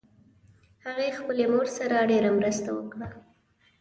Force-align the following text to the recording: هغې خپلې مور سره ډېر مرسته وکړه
هغې 0.83 1.07
خپلې 1.19 1.45
مور 1.53 1.67
سره 1.77 1.95
ډېر 2.11 2.25
مرسته 2.37 2.69
وکړه 2.73 3.07